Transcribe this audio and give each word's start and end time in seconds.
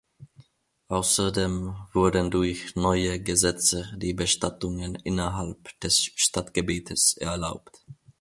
Außerdem 0.87 1.75
wurden 1.93 2.31
durch 2.31 2.73
neue 2.75 3.21
Gesetze 3.21 3.93
die 3.97 4.15
Bestattungen 4.15 4.95
innerhalb 4.95 5.79
des 5.79 5.99
Stadtgebietes 6.15 7.17
erlaubt. 7.17 7.85